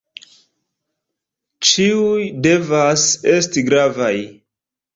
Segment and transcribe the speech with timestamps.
[1.67, 3.07] Ĉiuj devas
[3.37, 4.13] esti gravaj.